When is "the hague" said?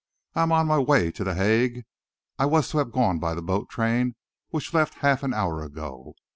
1.23-1.85